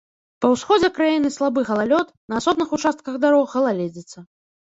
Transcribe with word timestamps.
Па 0.43 0.47
ўсходзе 0.51 0.87
краіны 0.95 1.29
слабы 1.35 1.65
галалёд, 1.69 2.07
на 2.33 2.41
асобных 2.41 2.73
участках 2.79 3.19
дарог 3.27 3.45
галаледзіца. 3.55 4.17